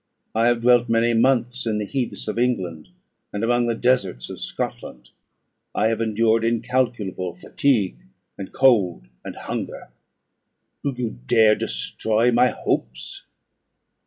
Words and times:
I 0.33 0.47
have 0.47 0.61
dwelt 0.63 0.89
many 0.89 1.13
months 1.13 1.67
in 1.67 1.77
the 1.77 1.85
heaths 1.85 2.27
of 2.27 2.39
England, 2.39 2.89
and 3.31 3.43
among 3.43 3.67
the 3.67 3.75
deserts 3.75 4.31
of 4.31 4.39
Scotland. 4.41 5.09
I 5.75 5.89
have 5.89 6.01
endured 6.01 6.43
incalculable 6.43 7.35
fatigue, 7.35 7.97
and 8.35 8.51
cold, 8.51 9.05
and 9.23 9.35
hunger; 9.35 9.91
do 10.83 10.95
you 10.97 11.19
dare 11.27 11.53
destroy 11.53 12.31
my 12.31 12.47
hopes?" 12.47 13.27